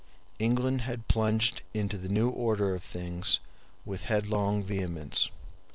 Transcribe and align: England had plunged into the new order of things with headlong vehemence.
England 0.39 0.81
had 0.81 1.07
plunged 1.07 1.61
into 1.75 1.95
the 1.95 2.09
new 2.09 2.27
order 2.27 2.73
of 2.73 2.81
things 2.81 3.39
with 3.85 4.05
headlong 4.05 4.63
vehemence. 4.63 5.29